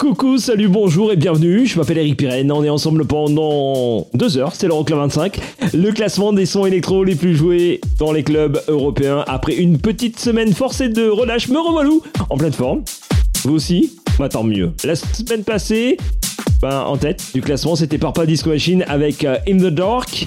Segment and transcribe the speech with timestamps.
[0.00, 1.64] Coucou, salut, bonjour et bienvenue.
[1.64, 2.50] Je m'appelle Eric Pirenne.
[2.50, 4.52] On est ensemble pendant deux heures.
[4.56, 5.38] C'est l'Euroclub 25.
[5.72, 10.18] Le classement des sons électro les plus joués dans les clubs européens après une petite
[10.18, 11.46] semaine forcée de relâche.
[11.46, 12.82] Me revoilou en pleine forme.
[13.44, 13.96] Vous aussi?
[14.18, 14.72] Bah tant mieux.
[14.82, 15.98] La semaine passée,
[16.60, 20.26] ben, en tête du classement, c'était Parpa Disco Machine avec euh, In the Dark.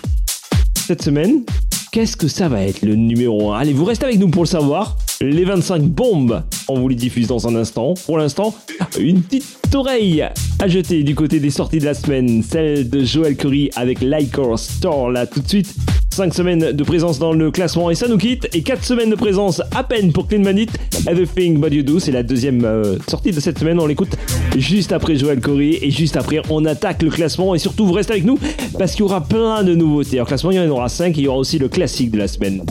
[0.87, 1.43] Cette semaine,
[1.91, 4.47] qu'est-ce que ça va être le numéro 1 Allez, vous restez avec nous pour le
[4.47, 4.95] savoir.
[5.21, 7.93] Les 25 bombes, on vous les diffuse dans un instant.
[8.05, 8.53] Pour l'instant,
[8.99, 10.21] une petite oreille
[10.59, 14.59] à jeter du côté des sorties de la semaine, celle de Joel Curry avec Lycor
[14.59, 15.73] Store là tout de suite.
[16.11, 18.49] 5 semaines de présence dans le classement et ça nous quitte.
[18.53, 20.67] Et 4 semaines de présence à peine pour Clean Bandit.
[21.07, 23.79] Everything But You Do, c'est la deuxième euh, sortie de cette semaine.
[23.79, 24.17] On l'écoute
[24.57, 27.55] juste après Joël Curry et juste après on attaque le classement.
[27.55, 28.37] Et surtout, vous restez avec nous
[28.77, 30.19] parce qu'il y aura plein de nouveautés.
[30.19, 32.17] En classement, il y en aura 5 et il y aura aussi le classique de
[32.17, 32.63] la semaine.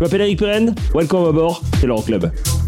[0.00, 2.20] Je m'appelle Eric Perren, welcome aboard, c'est l'Euroclub.
[2.20, 2.59] club.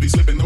[0.00, 0.39] be slipping.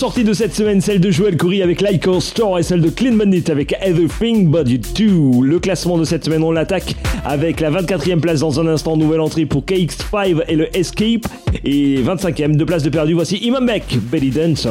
[0.00, 3.12] Sorties de cette semaine, celle de Joel Curry avec Lyco Store et celle de Clean
[3.12, 4.78] Bandit avec Everything But You
[5.42, 5.46] 2.
[5.46, 9.20] Le classement de cette semaine, on l'attaque avec la 24e place dans un instant, nouvelle
[9.20, 11.26] entrée pour KX5 et le Escape.
[11.66, 14.70] Et 25e, deux places de perdu, voici Imam Beck, Belly Dancer.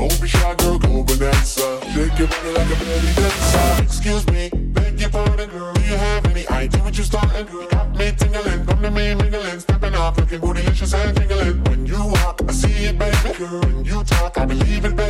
[0.00, 1.78] Don't be shy, girl, go bonanza.
[1.92, 3.82] Shake your body like a belly dancer.
[3.82, 5.74] Excuse me, beg your pardon, girl.
[5.74, 7.64] Do you have any idea what you're starting, girl?
[7.64, 11.62] You Got me tingling, come to me mingling, stepping off, looking bootylicious and tingling.
[11.64, 13.60] When you walk, I see it, baby, girl.
[13.60, 15.09] When you talk, I believe it, baby,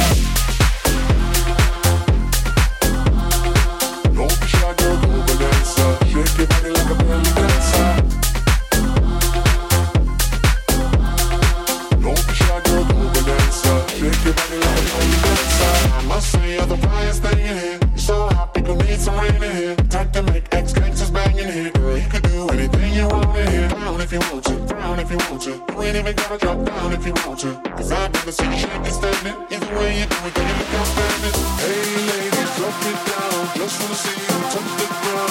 [31.57, 33.57] Hey, ladies, drop it down.
[33.57, 35.30] Just wanna see you touch the ground.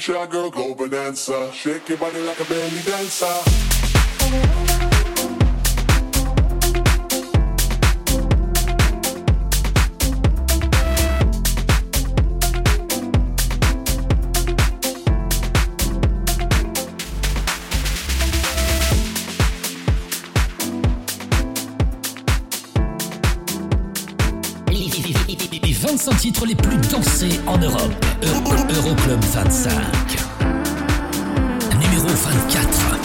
[0.00, 1.52] Shy, girl, go bonanza.
[1.52, 3.26] Shake your body like a belly dancer.
[25.90, 27.92] 25 titres les plus dansés en Europe.
[28.22, 29.72] Euro- Euroclub 25.
[31.80, 32.96] Numéro 24.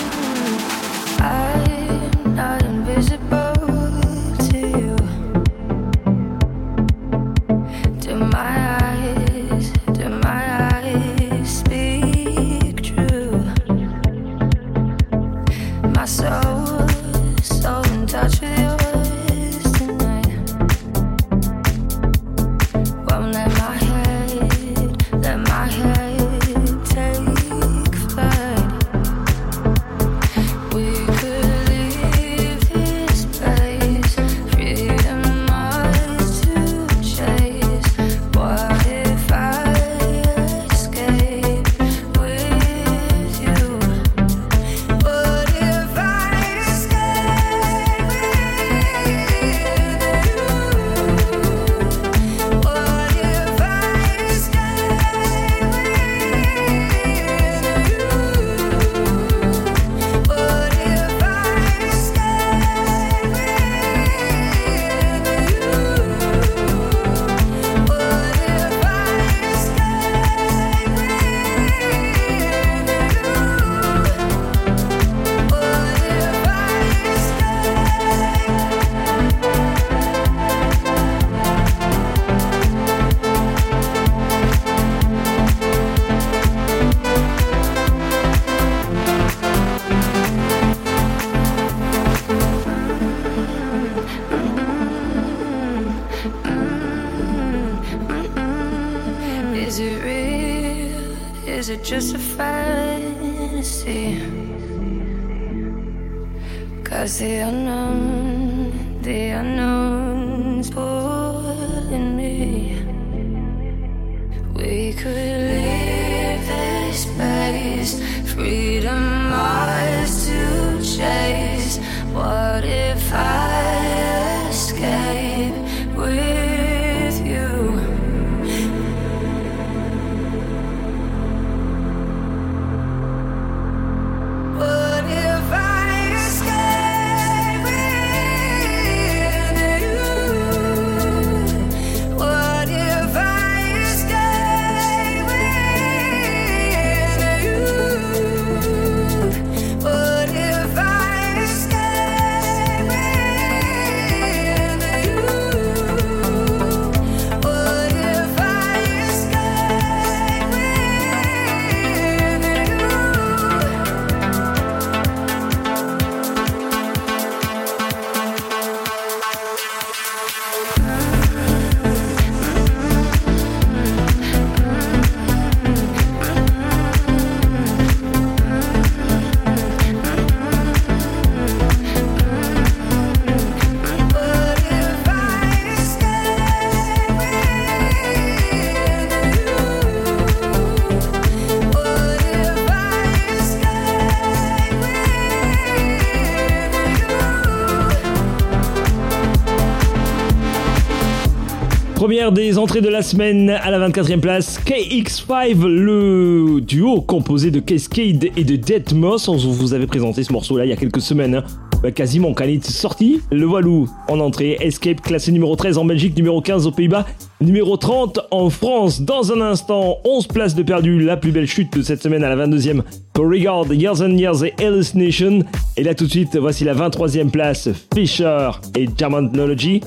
[202.15, 207.59] Première des entrées de la semaine à la 24e place, KX5, le duo composé de
[207.59, 209.27] Cascade et de Deadmos.
[209.27, 211.35] On vous avait présenté ce morceau-là il y a quelques semaines.
[211.35, 211.43] hein.
[211.83, 213.19] Bah, quasiment est sorti.
[213.33, 214.55] Le Walou en entrée.
[214.61, 217.05] Escape classé numéro 13 en Belgique, numéro 15 aux Pays-Bas,
[217.41, 219.01] numéro 30 en France.
[219.01, 221.01] Dans un instant, 11 places de perdu.
[221.01, 222.81] La plus belle chute de cette semaine à la 22e
[223.11, 225.39] pour Regard, Years and Years et Hallucination.
[225.75, 229.81] Et là tout de suite, voici la 23e place, Fisher et Germanology.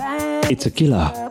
[0.51, 1.28] It's a killer.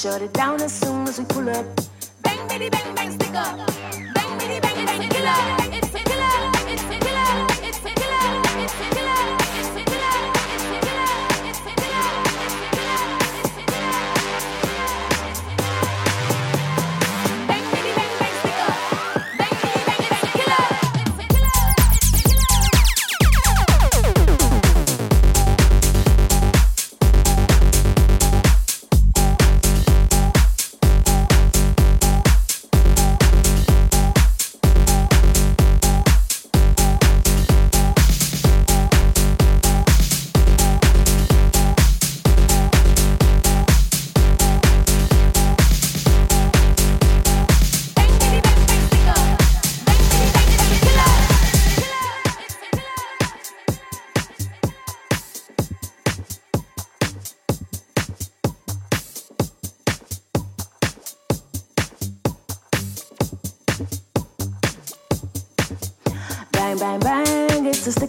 [0.00, 1.66] Shut it down as soon as we pull up.
[2.22, 3.54] Bang, bitty, bang, bang, stick up.
[4.14, 5.59] Bang, bitty, bang, a killer.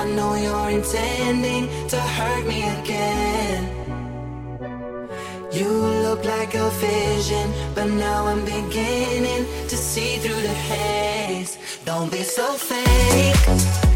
[0.00, 3.62] i know you're intending to hurt me again.
[5.52, 5.68] You
[6.04, 11.58] look like a vision but now i'm beginning to see through the haze.
[11.84, 13.87] Don't be so fake.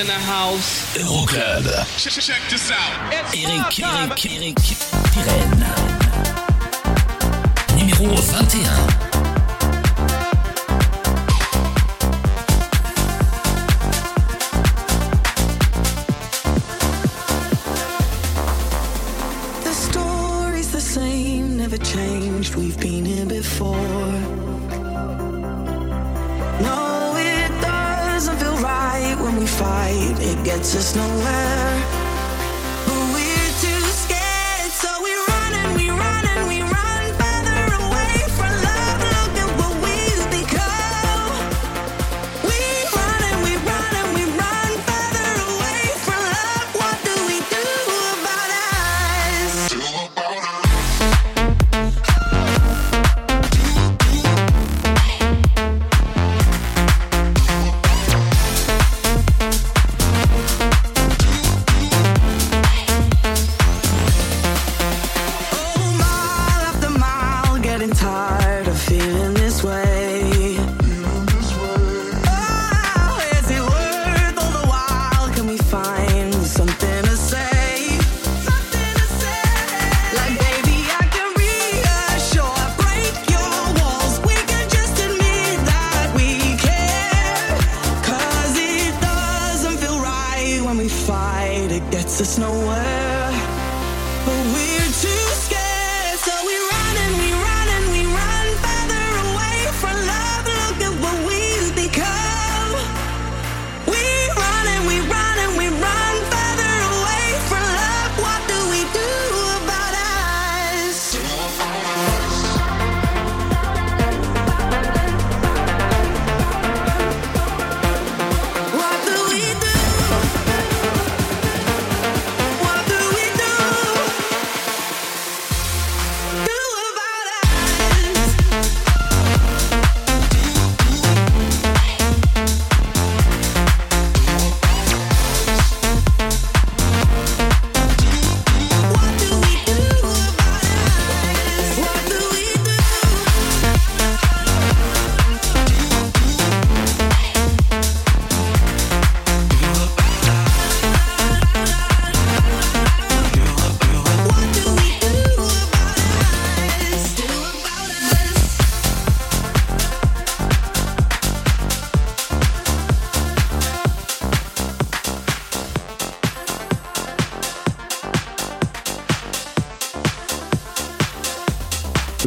[0.00, 0.96] in the house.
[0.96, 1.64] Euroclub.
[1.98, 3.00] Check, check, this out.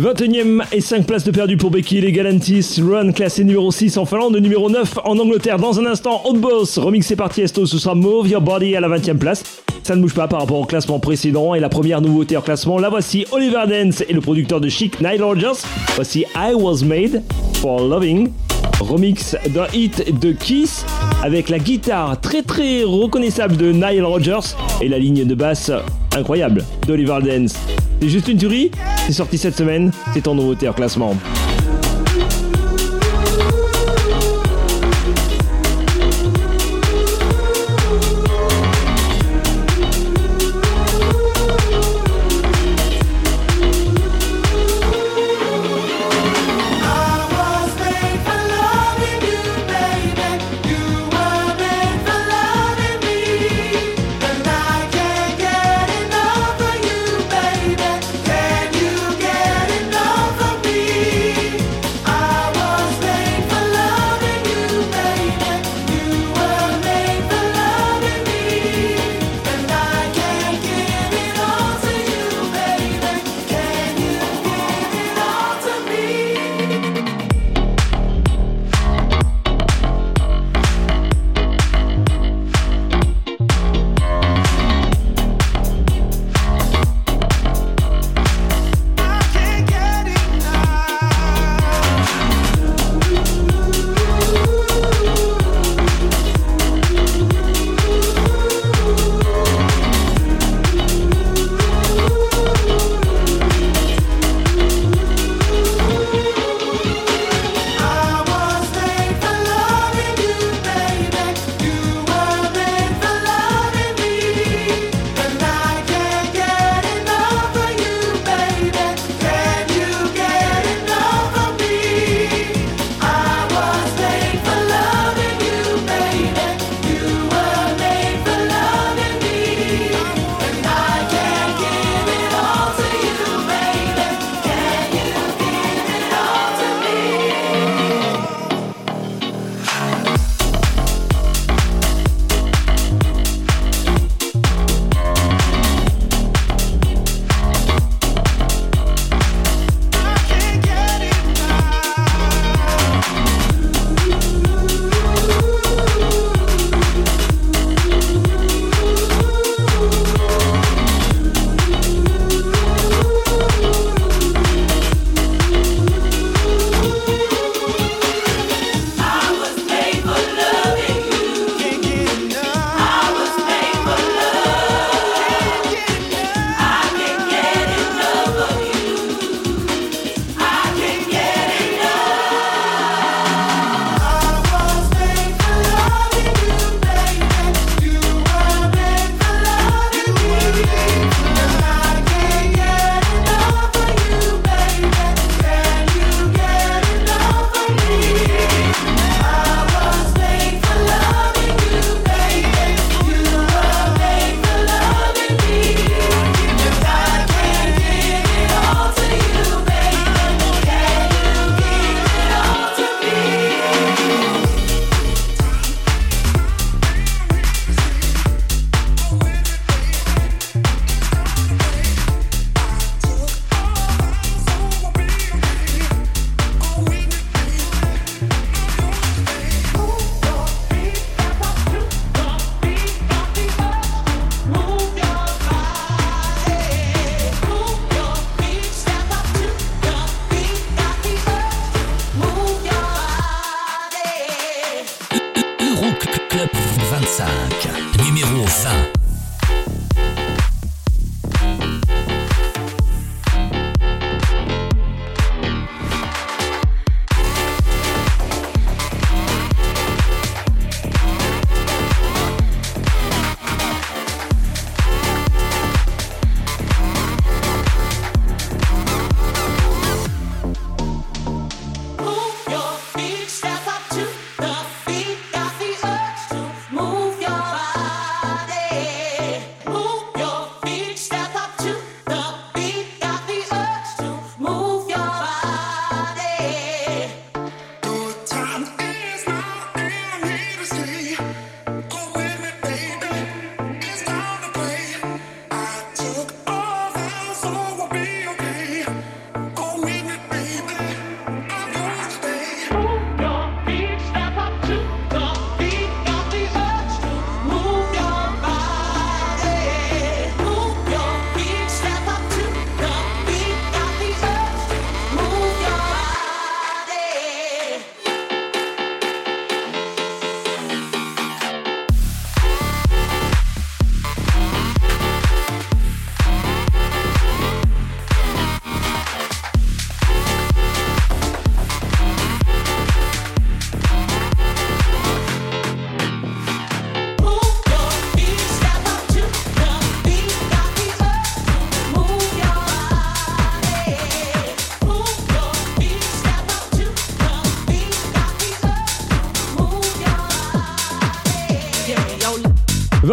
[0.03, 2.81] 21ème et 5 places de perdu pour Becky les Galantis.
[2.85, 5.57] Run classé numéro 6 en Finlande, numéro 9 en Angleterre.
[5.57, 8.89] Dans un instant, Hot Boss, remixé par Tiesto, ce sera Move Your Body à la
[8.89, 9.63] 20ème place.
[9.81, 11.53] Ça ne bouge pas par rapport au classement précédent.
[11.53, 14.99] Et la première nouveauté en classement, la voici Oliver Dance et le producteur de Chic,
[14.99, 15.61] Nile Rodgers.
[15.95, 17.23] Voici I Was Made
[17.61, 18.29] for Loving.
[18.81, 20.85] Remix d'un hit de Kiss
[21.23, 25.71] avec la guitare très très reconnaissable de Nile Rodgers et la ligne de basse
[26.13, 27.55] incroyable d'Oliver Dance.
[28.01, 28.69] C'est juste une tuerie,
[29.05, 31.15] c'est sorti cette semaine, c'est en nouveauté en classement.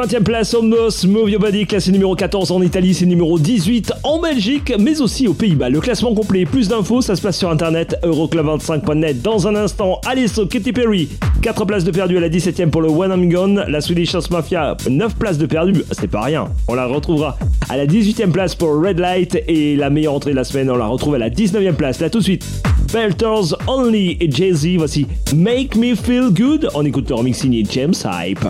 [0.00, 4.72] 20e place, Omnos, Move Your classé numéro 14 en Italie, c'est numéro 18 en Belgique,
[4.78, 5.68] mais aussi aux Pays-Bas.
[5.68, 9.20] Le classement complet, plus d'infos, ça se passe sur internet, euroclub25.net.
[9.20, 11.10] Dans un instant, Alesso, Katy Perry,
[11.42, 13.64] 4 places de perdu à la 17e pour le One I'm Gone.
[13.68, 16.48] La Swedish House Mafia, 9 places de perdu, c'est pas rien.
[16.66, 17.36] On la retrouvera
[17.68, 20.76] à la 18e place pour Red Light et la meilleure entrée de la semaine, on
[20.76, 22.00] la retrouve à la 19e place.
[22.00, 22.46] Là tout de suite,
[22.90, 26.70] Belters Only et Jay-Z, voici Make Me Feel Good.
[26.74, 28.46] On écoute le remix James Hype.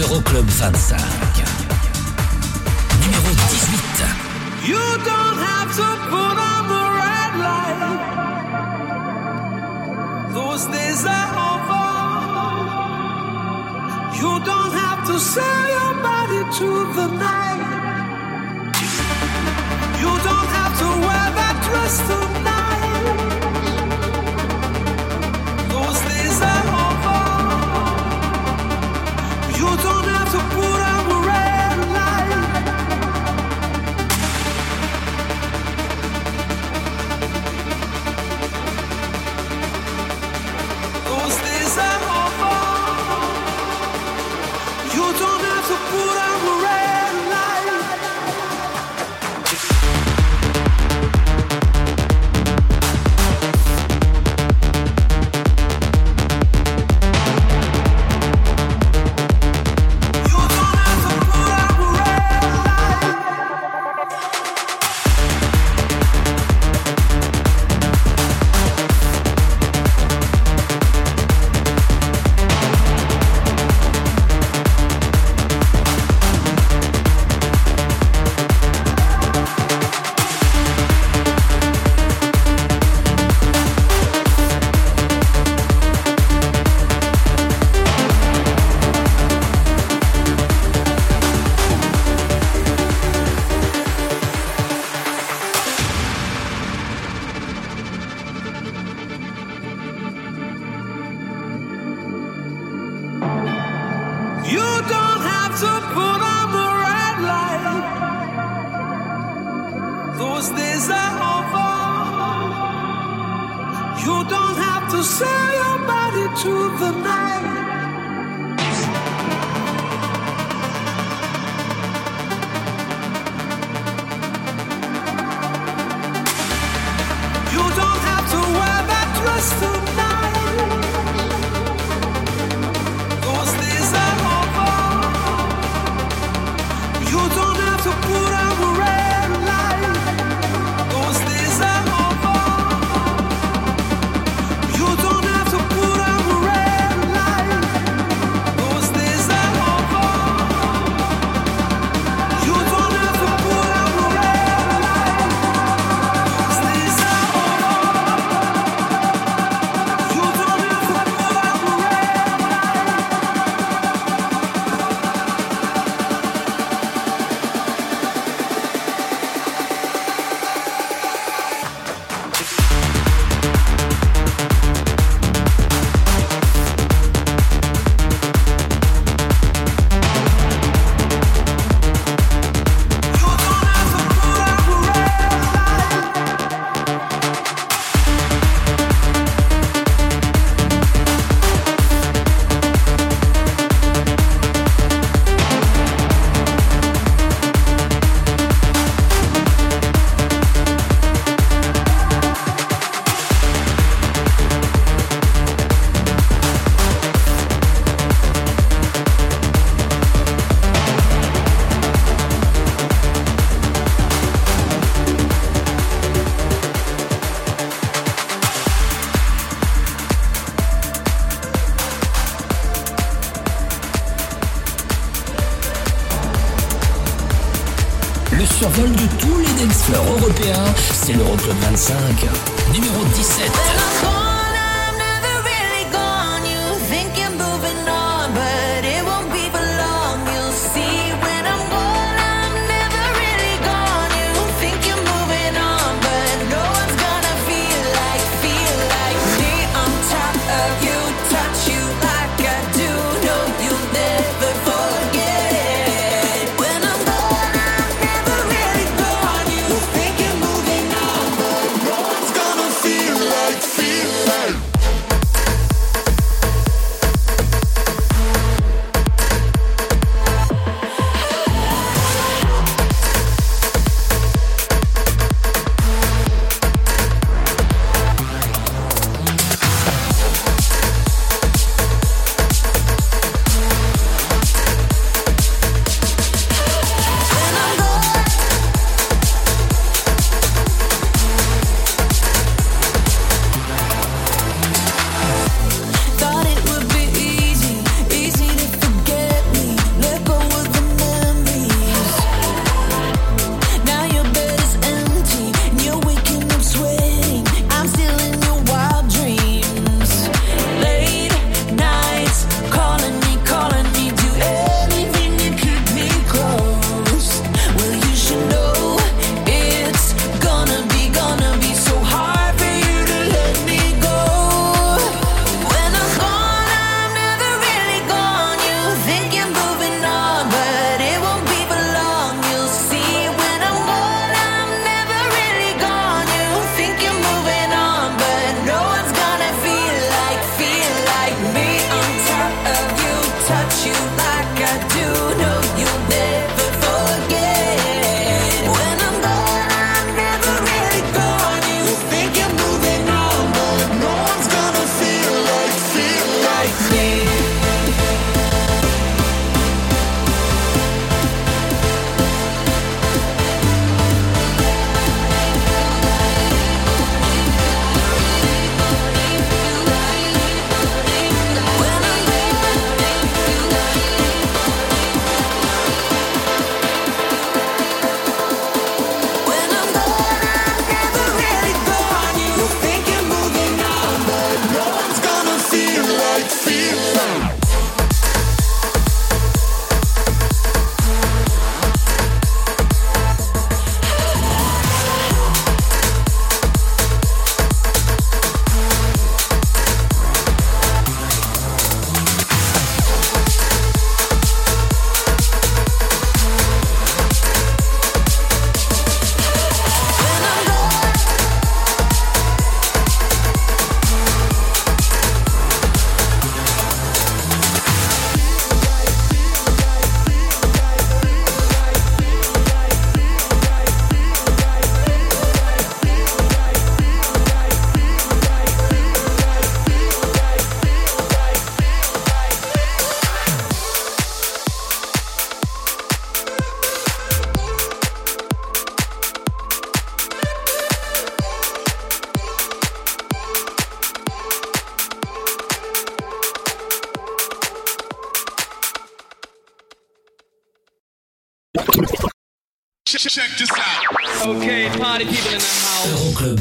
[0.00, 0.29] Eu-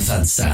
[0.10, 0.49] Sunset.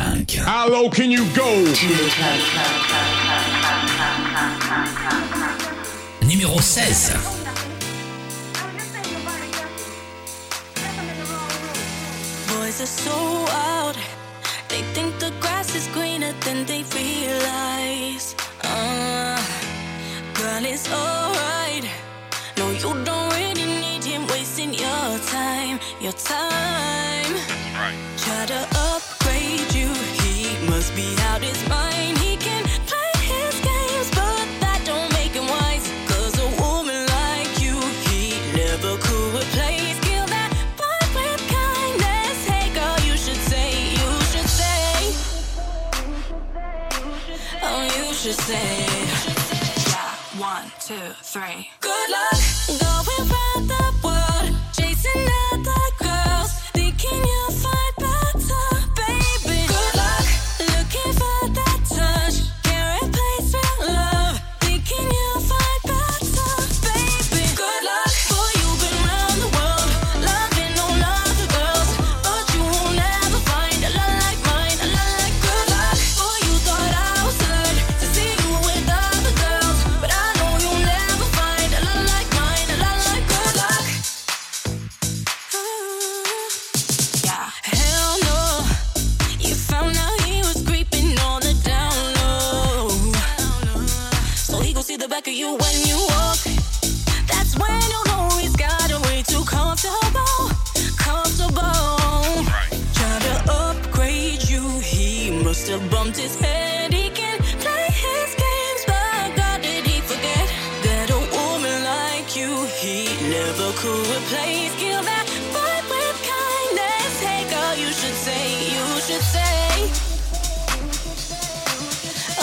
[112.46, 112.66] you.
[112.82, 117.14] He never could replace kill that fight with kindness.
[117.26, 118.44] Hey girl, you should say,
[118.74, 119.66] you should say.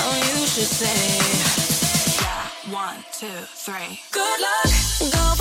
[0.03, 1.03] Oh, you should say.
[2.23, 4.01] Yeah, one, two, three.
[4.11, 4.71] Good luck.
[5.17, 5.32] Go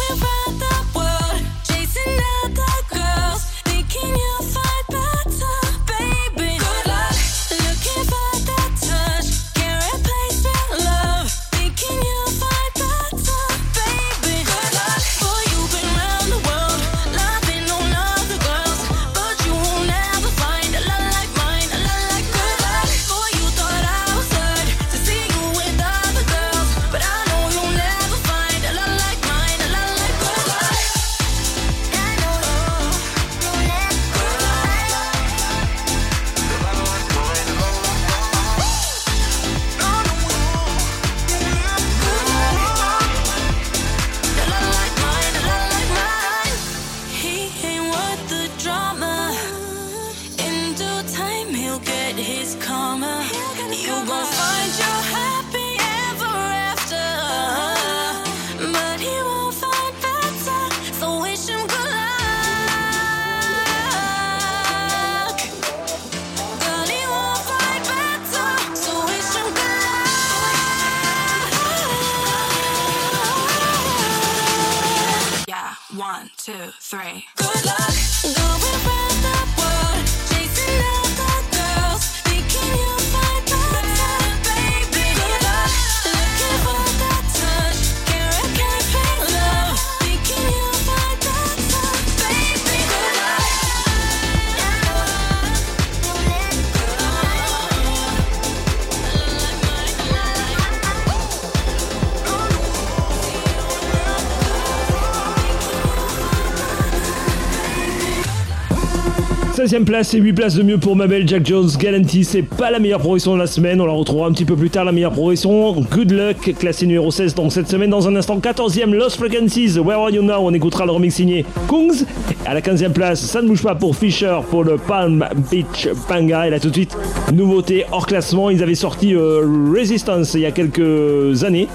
[109.71, 111.69] 16ème place et 8 places de mieux pour ma belle Jack Jones.
[111.79, 113.79] Galanty, c'est pas la meilleure progression de la semaine.
[113.79, 115.79] On la retrouvera un petit peu plus tard, la meilleure progression.
[115.79, 117.89] Good Luck, classé numéro 16 donc cette semaine.
[117.89, 119.79] Dans un instant, 14ème Lost Frequencies.
[119.79, 120.39] Where Are You Now?
[120.41, 122.05] On écoutera le remix signé Kungs.
[122.45, 126.47] À la 15ème place, ça ne bouge pas pour Fisher pour le Palm Beach Panga.
[126.47, 126.97] Et là tout de suite,
[127.31, 128.49] nouveauté hors classement.
[128.49, 131.69] Ils avaient sorti euh, Resistance il y a quelques années.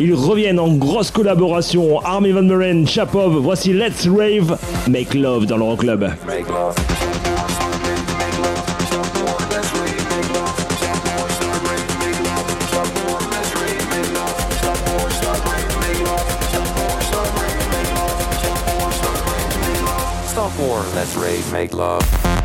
[0.00, 2.00] Ils reviennent en grosse collaboration.
[2.00, 3.36] Army Van Buren, Chapov.
[3.36, 4.58] Voici Let's Rave,
[4.88, 6.08] Make Love dans l'Euroclub.
[6.80, 7.19] Stop
[21.16, 21.22] war.
[21.22, 22.39] Let's rave, make love.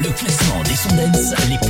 [0.00, 1.67] le classement des sondages les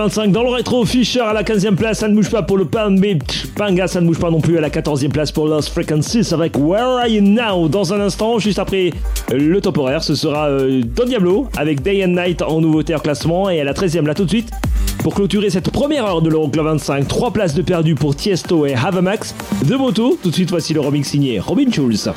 [0.00, 0.86] 25 dans le rétro.
[0.86, 3.46] Fisher à la 15e place, ça ne bouge pas pour le Palm Beach.
[3.54, 6.56] Panga, ça ne bouge pas non plus à la 14e place pour Lost Frequencies avec
[6.56, 7.68] Where Are You Now?
[7.68, 8.94] Dans un instant, juste après
[9.30, 10.02] le temporaire.
[10.02, 13.64] Ce sera euh, Don Diablo avec Day and Night en nouveauté en classement et à
[13.64, 14.50] la 13e là tout de suite.
[15.02, 18.74] Pour clôturer cette première heure de l'Euroclub 25, 3 places de perdu pour Tiesto et
[18.74, 19.34] Havamax.
[19.66, 22.10] De moto, tout de suite voici le remix signé Robin Schulz.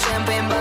[0.00, 0.59] champagne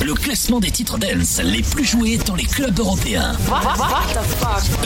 [0.00, 3.36] Le classement des titres dance les plus joués dans les clubs européens.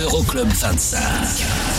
[0.01, 1.72] Euroclub 25.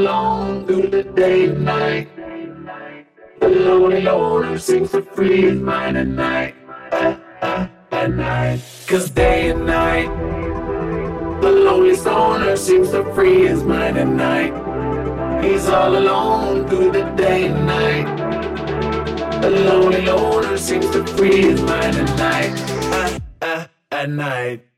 [0.00, 2.08] Alone through the day and night.
[3.38, 6.54] The lonely owner seems to free his at night.
[6.90, 7.20] At,
[7.92, 8.62] at, night.
[8.86, 10.08] Cause day and night,
[11.42, 15.44] the lonely stoner seems to free his at night.
[15.44, 19.42] He's all alone through the day and night.
[19.42, 23.70] The lonely loner seems to free his at night.
[23.92, 24.69] At night.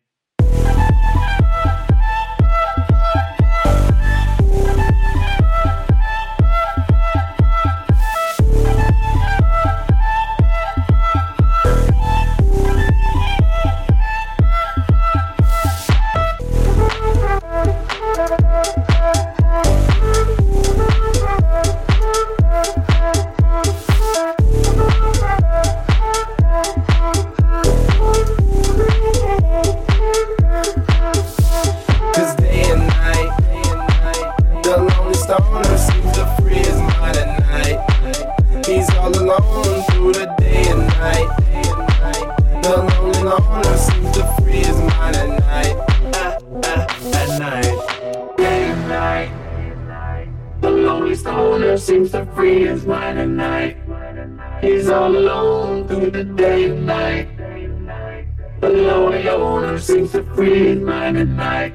[60.36, 61.74] His mind at night.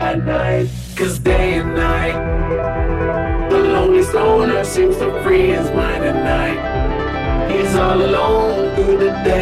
[0.00, 0.68] At night.
[0.96, 3.50] Cause day and night.
[3.50, 7.50] The lonely stoner seems to free his mind at night.
[7.50, 9.39] He's all alone through the day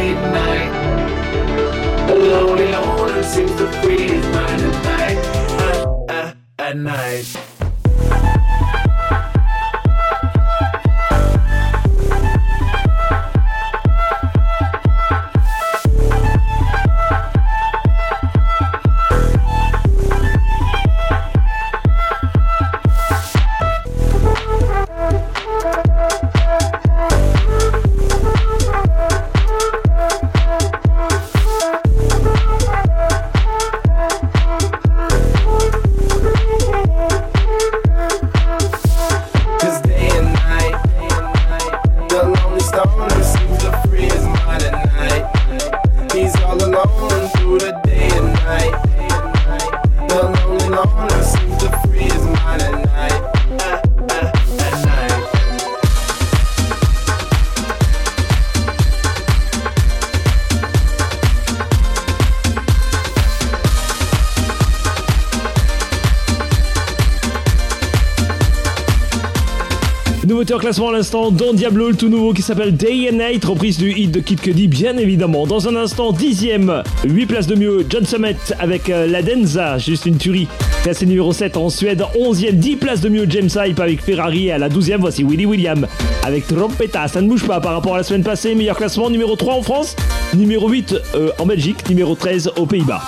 [70.59, 73.91] classement à l'instant, Don Diablo, le tout nouveau qui s'appelle Day and Night, reprise du
[73.91, 75.47] hit de Kid Cudi, bien évidemment.
[75.47, 80.05] Dans un instant, dixième, 8 places de mieux, John Summit avec euh, La Denza, juste
[80.05, 80.47] une tuerie.
[80.83, 84.47] Classé numéro 7 en Suède, 11e, 10 places de mieux, James Hype avec Ferrari.
[84.47, 85.87] Et à la 12e, voici Willy William
[86.23, 87.07] avec Trompetta.
[87.07, 88.53] Ça ne bouge pas par rapport à la semaine passée.
[88.53, 89.95] Meilleur classement, numéro 3 en France,
[90.35, 93.01] numéro 8 euh, en Belgique, numéro 13 aux Pays-Bas.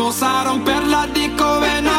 [0.00, 1.89] Vamos a romper la disco, ven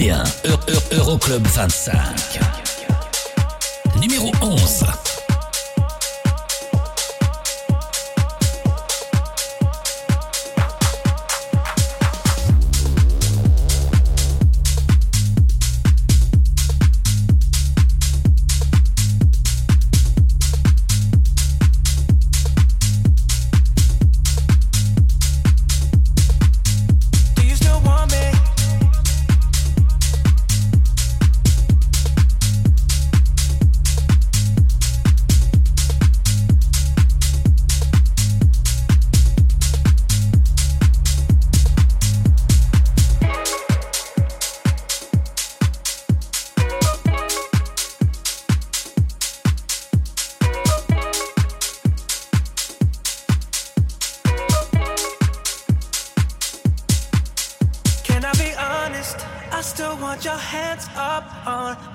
[0.00, 0.22] européen.
[0.92, 1.99] Euroclub 25.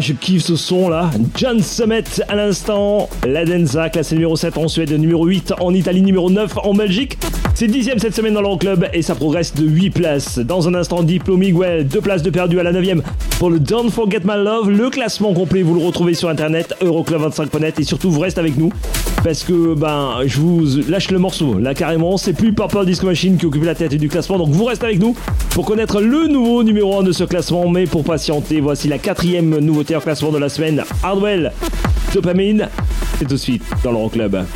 [0.00, 1.10] Je kiffe ce son là.
[1.36, 3.08] John Summit à l'instant.
[3.26, 7.18] La Denza, classé numéro 7 en Suède, numéro 8 en Italie, numéro 9 en Belgique.
[7.54, 10.38] C'est dixième cette semaine dans l'Euroclub et ça progresse de 8 places.
[10.38, 13.02] Dans un instant, Diplo Miguel, 2 places de perdu à la 9
[13.38, 14.70] pour le Don't Forget My Love.
[14.70, 18.72] Le classement complet, vous le retrouvez sur internet, euroclub25.net et surtout vous restez avec nous
[19.22, 21.58] parce que ben je vous lâche le morceau.
[21.58, 24.64] Là carrément, c'est plus Purple Disco Machine qui occupe la tête du classement, donc vous
[24.64, 25.14] restez avec nous
[25.54, 27.68] pour connaître le nouveau numéro 1 de ce classement.
[27.68, 30.82] Mais pour patienter, voici la quatrième nouveauté en classement de la semaine.
[31.02, 31.52] Hardwell,
[32.14, 32.68] Dopamine,
[33.18, 34.34] c'est tout de suite dans l'Euroclub.
[34.34, 34.46] Euroclub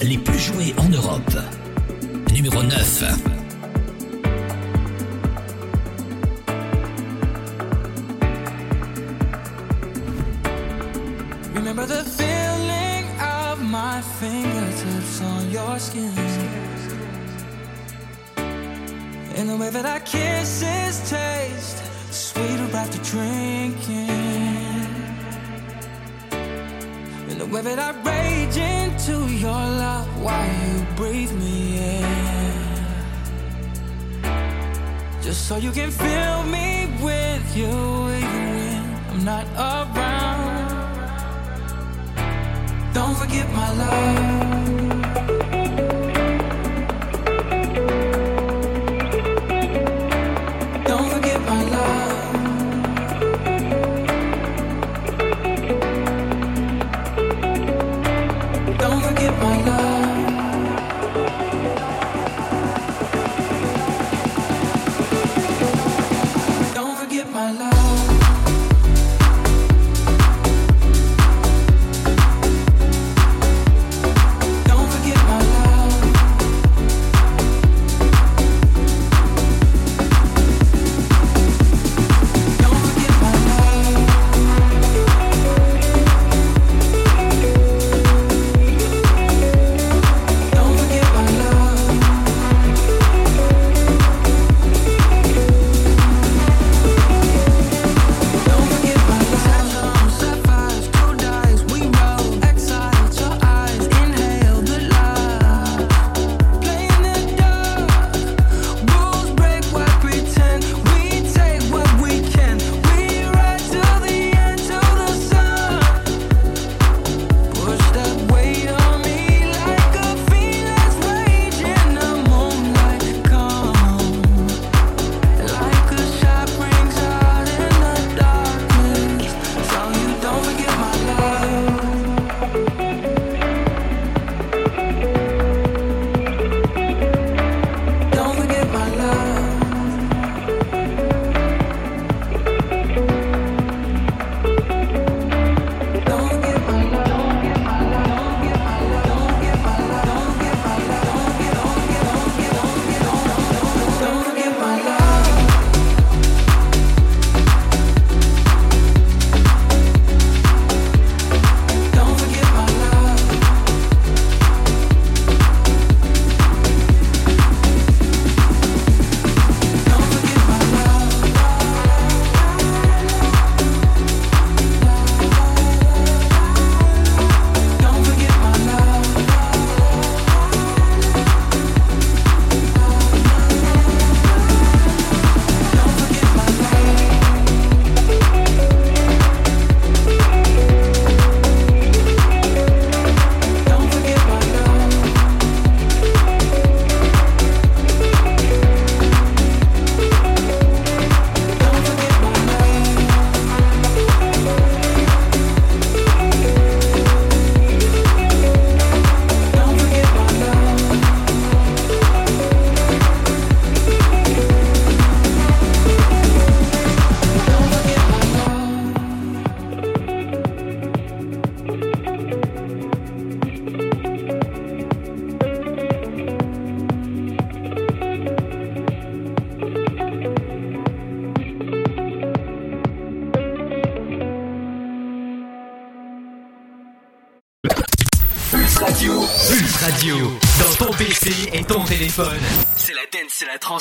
[0.00, 0.31] les plus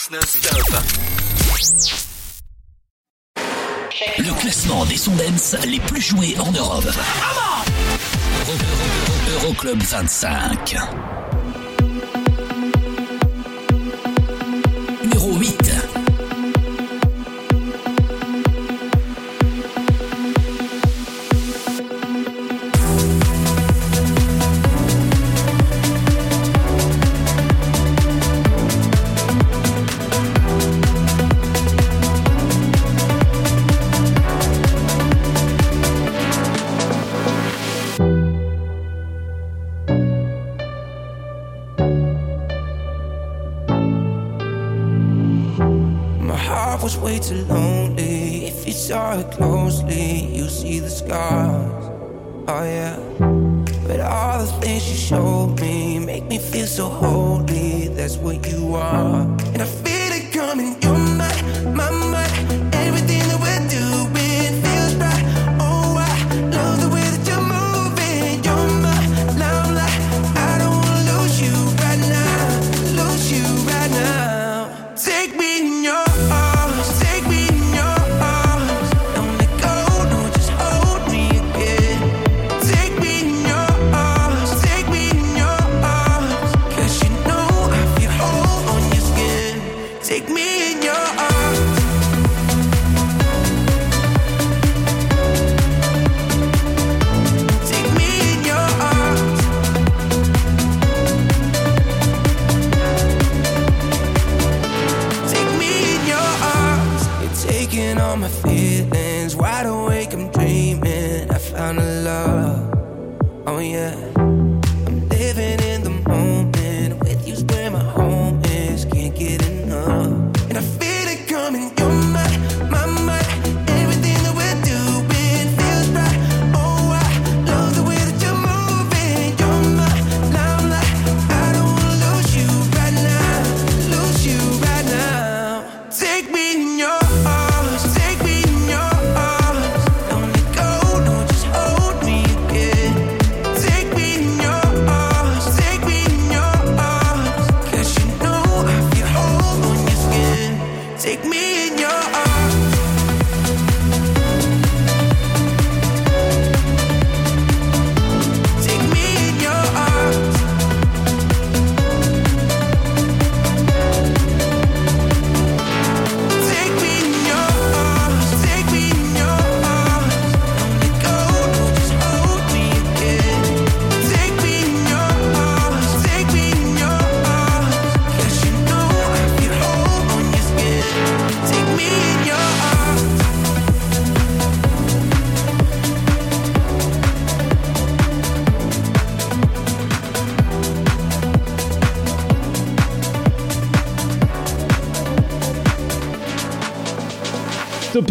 [0.10, 0.82] Non-stop.
[4.18, 5.16] Le classement des sons
[5.68, 6.90] les plus joués en Europe.
[9.30, 10.76] Euroclub 25.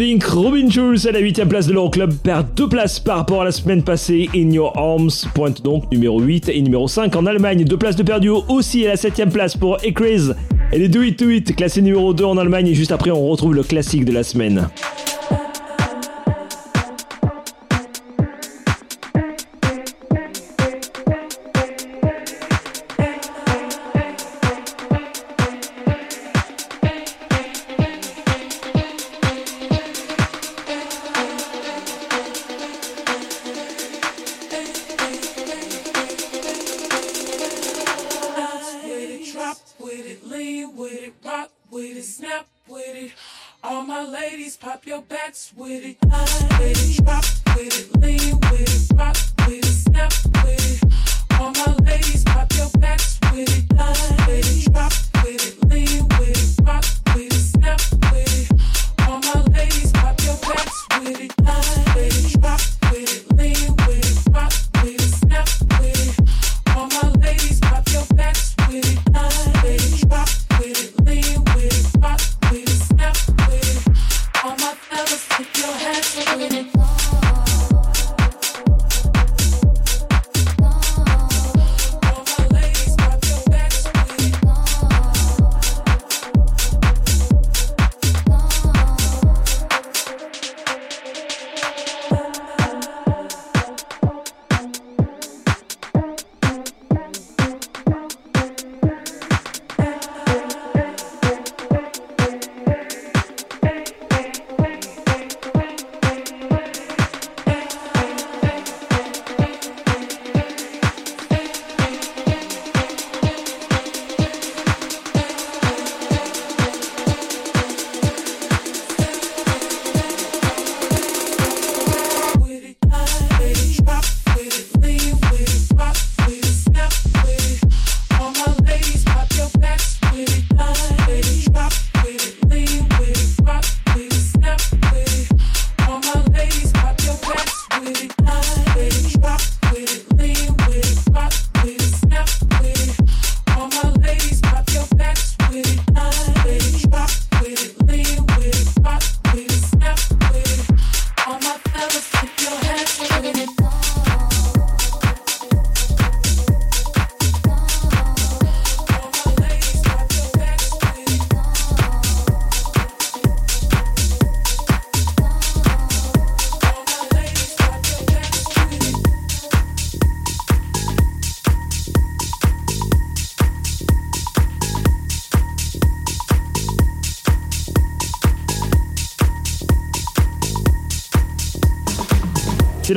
[0.01, 3.45] Pink, Robin Schulz à la 8 place de l'Euroclub perd deux places par rapport à
[3.45, 4.31] la semaine passée.
[4.35, 7.65] In Your Arms pointe donc numéro 8 et numéro 5 en Allemagne.
[7.65, 10.35] Deux places de perdu aussi à la 7 place pour Ecraze.
[10.73, 12.69] Et les Do It To It, classé numéro 2 en Allemagne.
[12.69, 14.71] Et juste après, on retrouve le classique de la semaine.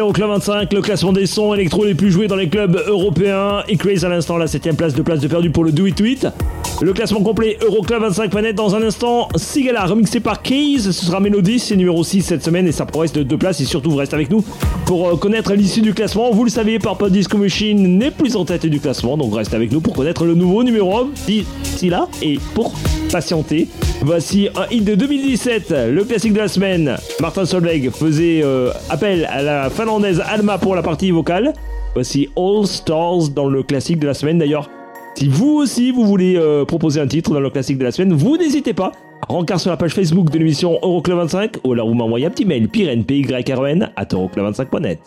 [0.03, 3.63] C'est l'Euroclub 25, le classement des sons électro les plus joués dans les clubs européens.
[3.69, 5.97] Et Craze à l'instant, la 7ème place, de place de perdu pour le Do It
[6.01, 6.27] It.
[6.81, 9.29] Le classement complet Euroclub 25 planètes dans un instant.
[9.37, 13.13] Sigala remixé par Keys, ce sera Melody, c'est numéro 6 cette semaine et ça progresse
[13.13, 13.61] de deux places.
[13.61, 14.43] Et surtout, vous restez avec nous
[14.85, 16.31] pour euh, connaître l'issue du classement.
[16.31, 19.71] Vous le savez, Purple Disco Machine n'est plus en tête du classement, donc restez avec
[19.71, 22.09] nous pour connaître le nouveau numéro 1 d'ici là.
[22.21, 22.73] Et pour
[23.09, 23.69] patienter,
[24.01, 26.97] voici un hit de 2017, le classique de la semaine.
[27.19, 31.53] Martin Solveig faisait euh, appel à la finlandaise Alma pour la partie vocale.
[31.93, 34.69] Voici All Stars dans le classique de la semaine d'ailleurs.
[35.15, 38.13] Si vous aussi vous voulez euh, proposer un titre dans le classique de la semaine,
[38.13, 38.91] vous n'hésitez pas.
[39.29, 42.45] Rencard sur la page Facebook de l'émission Euroclub 25 ou alors vous m'envoyez un petit
[42.45, 43.03] mail pyren
[43.95, 44.99] at euroclub25.net.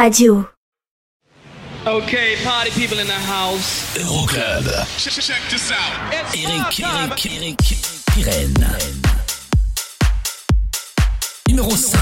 [0.00, 0.48] Radio.
[1.86, 3.98] Okay, party people in the house.
[3.98, 4.64] Euroclub.
[4.96, 5.70] Check, check this
[11.48, 11.99] Numéro 5.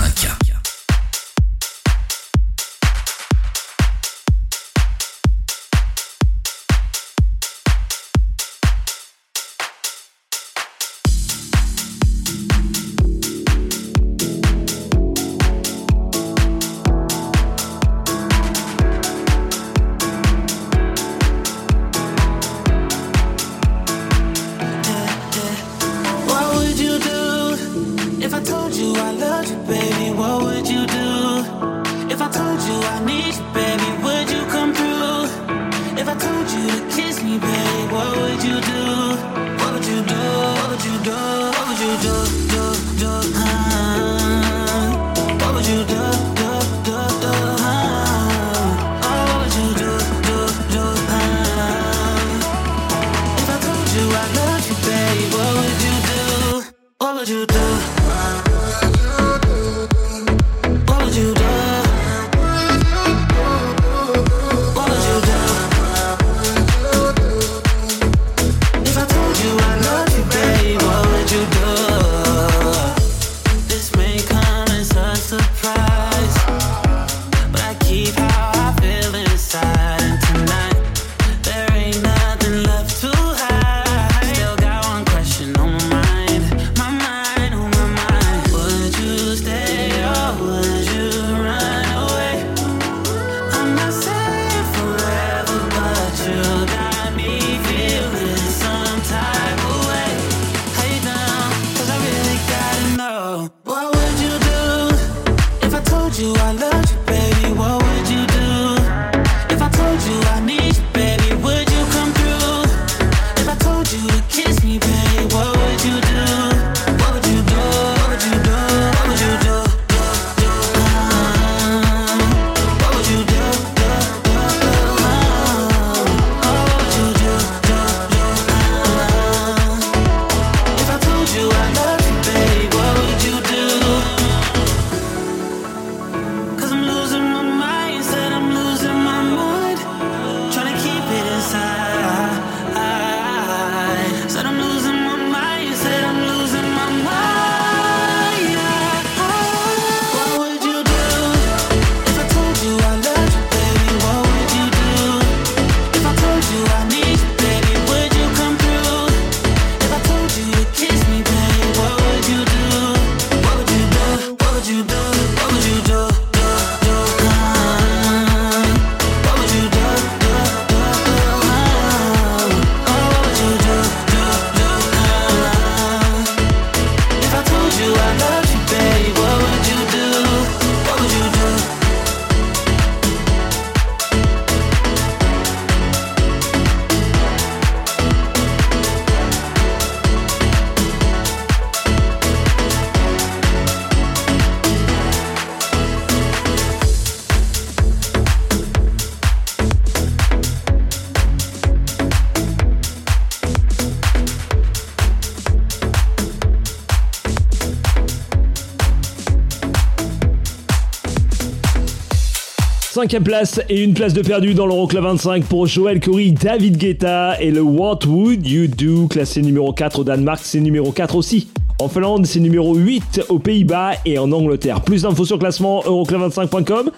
[213.00, 217.40] Cinquième place et une place de perdu dans l'Euroclub 25 pour Joël Curry, David Guetta
[217.40, 221.46] et le What Would You Do, classé numéro 4 au Danemark, c'est numéro 4 aussi.
[221.80, 224.80] En Finlande, c'est numéro 8 aux Pays-Bas et en Angleterre.
[224.80, 226.90] Plus d'infos sur classement, euroclub25.com.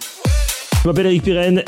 [0.82, 1.64] Je m'appelle Eric Pirenne.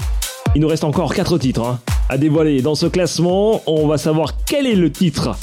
[0.54, 1.78] Il nous reste encore 4 titres hein,
[2.08, 2.62] à dévoiler.
[2.62, 5.36] Dans ce classement, on va savoir quel est le titre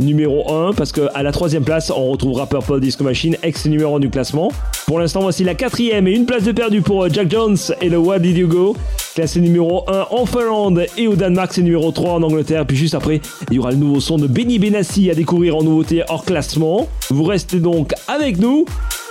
[0.00, 4.00] numéro 1 parce qu'à la troisième place, on retrouvera Purple Disco Machine, ex numéro 1
[4.00, 4.50] du classement.
[4.86, 7.88] Pour l'instant, voici la quatrième et une place de perdu pour euh, Jack Jones et
[7.88, 8.76] le What Did You Go?
[9.14, 12.66] Classé numéro 1 en Finlande et au Danemark, c'est numéro 3 en Angleterre.
[12.66, 15.62] Puis juste après, il y aura le nouveau son de Benny Benassi à découvrir en
[15.62, 16.88] nouveauté hors classement.
[17.10, 18.64] Vous restez donc avec nous,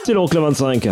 [0.04, 0.90] c'est l'Oncle 25.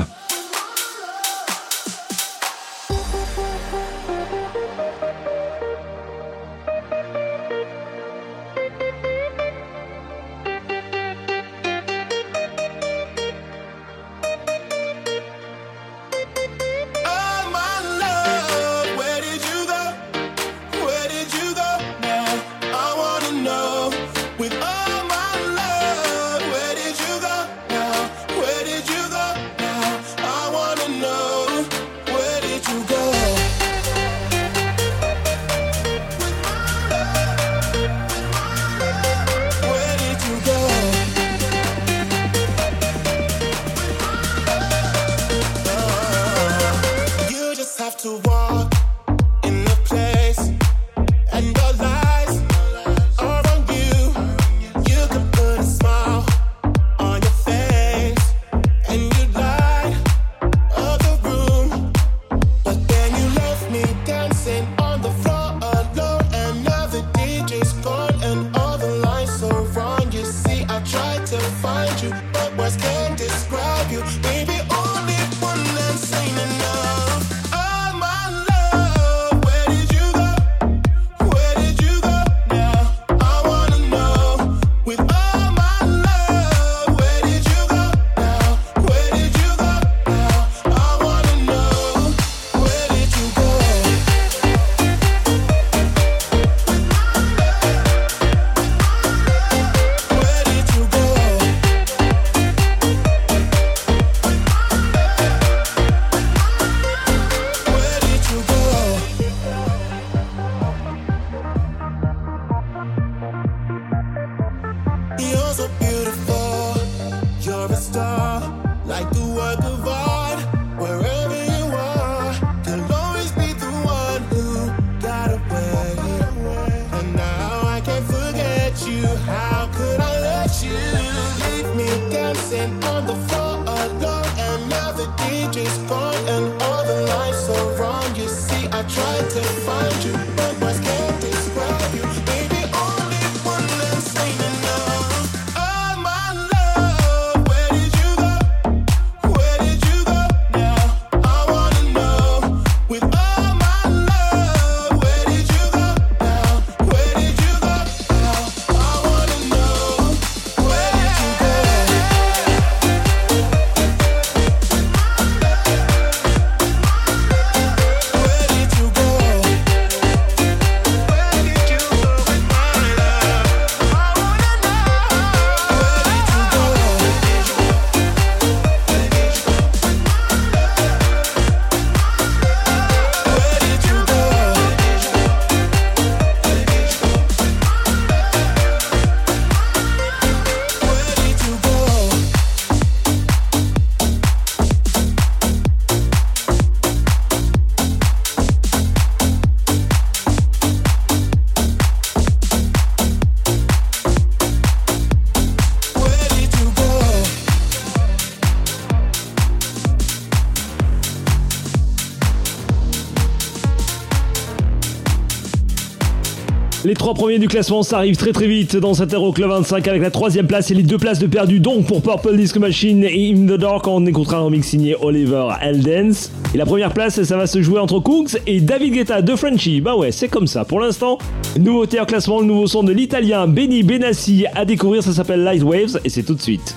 [217.01, 220.11] trois premiers du classement, ça arrive très très vite dans cet Euroclub 25 avec la
[220.11, 223.47] troisième place et les deux places de perdu donc pour Purple Disco Machine et In
[223.47, 226.29] the Dark on écoutera un remix signé Oliver Eldens.
[226.53, 229.81] Et la première place, ça va se jouer entre Cooks et David Guetta de Frenchy.
[229.81, 231.17] Bah ouais, c'est comme ça pour l'instant.
[231.59, 235.63] Nouveauté en classement, le nouveau son de l'italien Benny Benassi à découvrir, ça s'appelle Light
[235.63, 236.75] Waves et c'est tout de suite.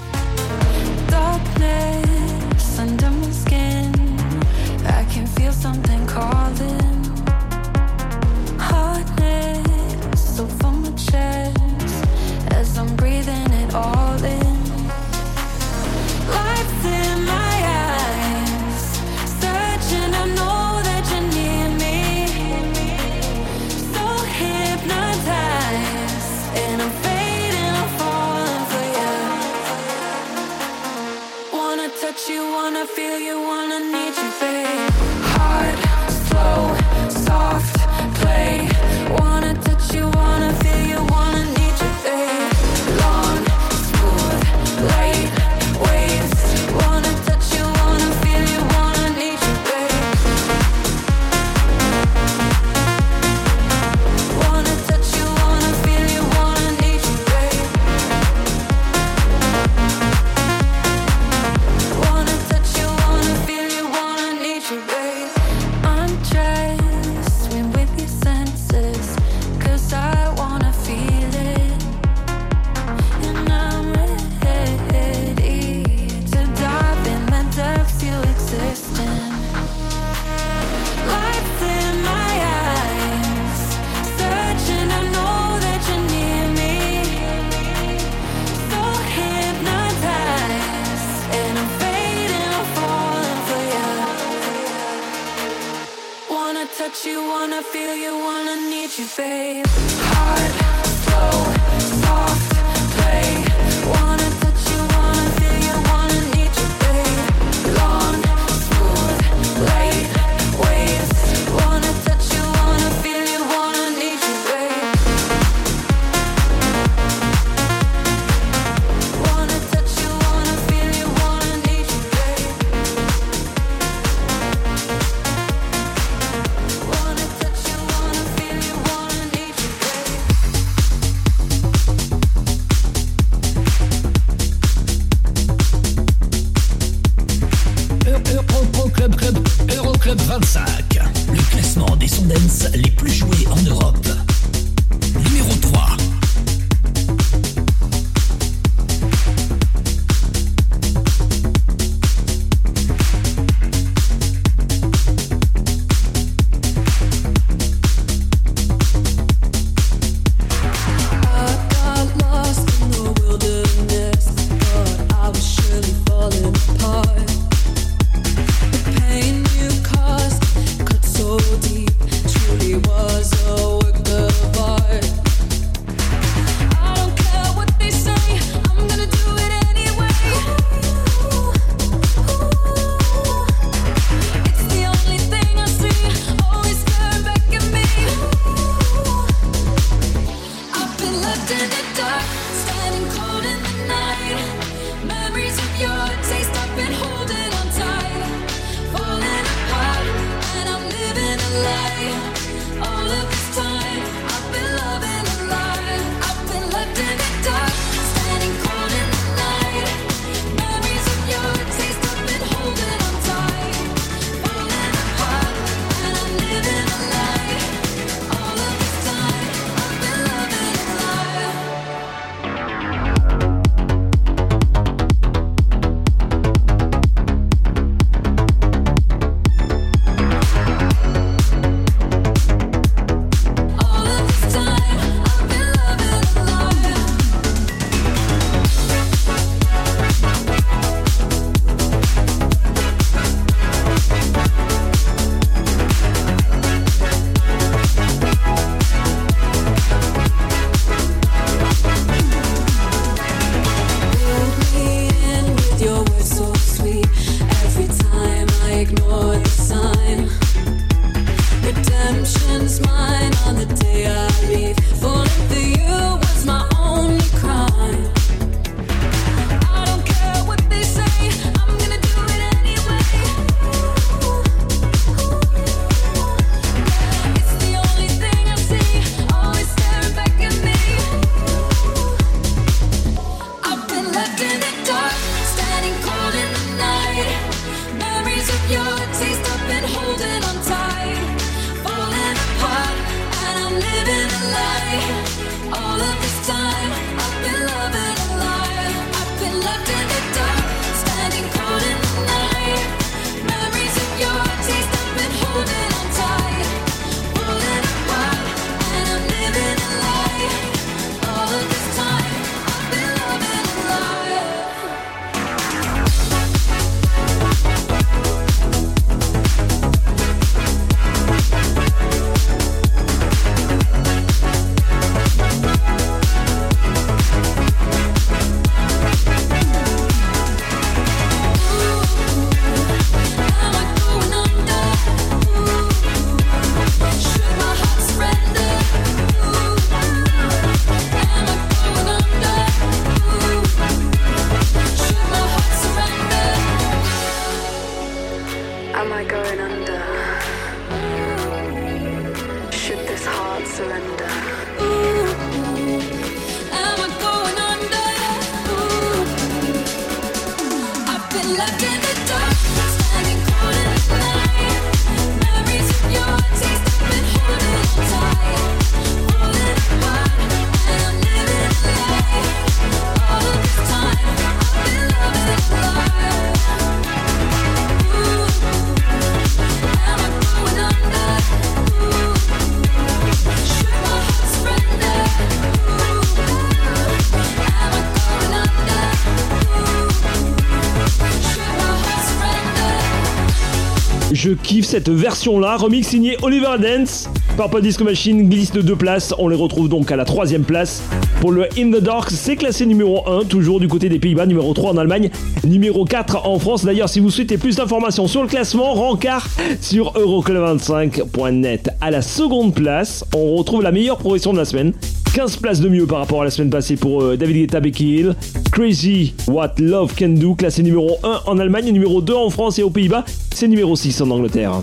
[394.54, 397.28] kiffe cette version-là, remix signé Oliver Dance.
[397.56, 401.02] Purple Disco Machine glisse de deux places, on les retrouve donc à la troisième place.
[401.40, 404.72] Pour le In the Dark, c'est classé numéro 1, toujours du côté des Pays-Bas, numéro
[404.74, 405.30] 3 en Allemagne,
[405.64, 406.84] numéro 4 en France.
[406.84, 409.46] D'ailleurs, si vous souhaitez plus d'informations sur le classement, rencard
[409.80, 411.90] sur euroclub25.net.
[412.00, 414.92] À la seconde place, on retrouve la meilleure progression de la semaine.
[415.34, 418.18] 15 places de mieux par rapport à la semaine passée pour euh, David Guetta Becky
[418.18, 418.36] Hill.
[418.70, 422.84] Crazy What Love Can Do, classé numéro 1 en Allemagne, numéro 2 en France et
[422.84, 424.80] aux Pays-Bas, c'est numéro 6 en Angleterre.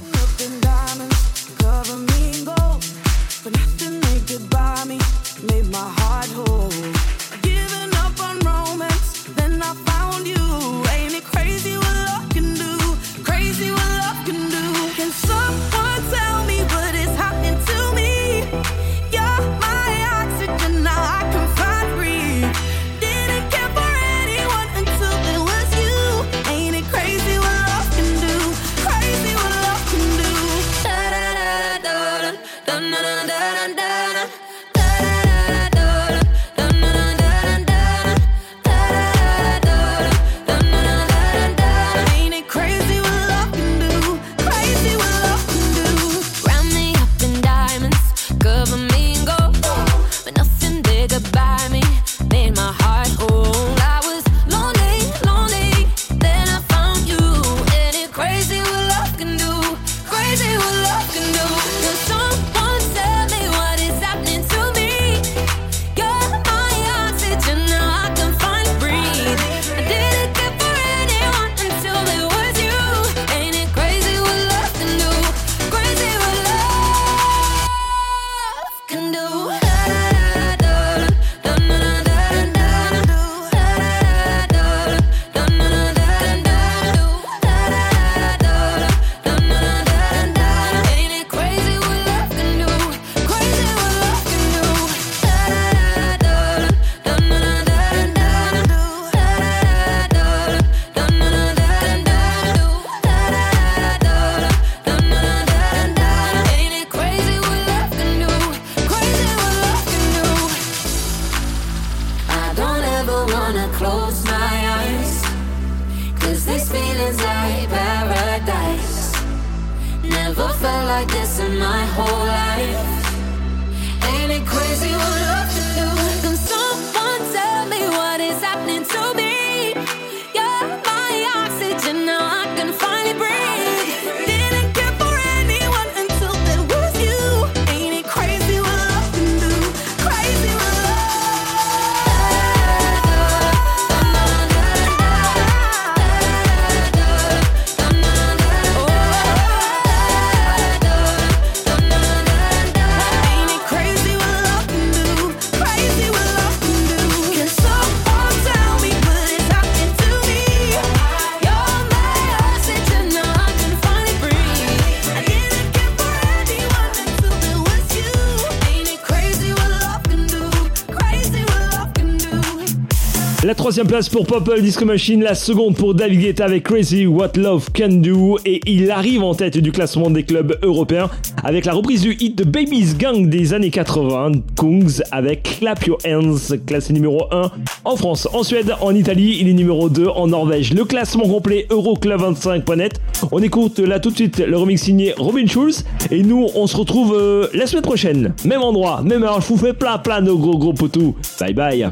[173.72, 177.70] troisième place pour Purple Disco Machine, la seconde pour David Guetta avec Crazy What Love
[177.74, 181.10] Can Do et il arrive en tête du classement des clubs européens
[181.42, 185.98] avec la reprise du hit de Baby's Gang des années 80, Kungs avec Clap Your
[186.06, 187.50] Hands, classé numéro 1
[187.86, 190.74] en France, en Suède, en Italie, il est numéro 2 en Norvège.
[190.74, 193.00] Le classement complet Euroclub25.net.
[193.32, 196.76] On écoute là tout de suite le remix signé Robin Schulz et nous on se
[196.76, 200.34] retrouve euh, la semaine prochaine, même endroit, même heure, je vous fais plein plein de
[200.34, 201.16] gros gros potous.
[201.40, 201.90] Bye bye.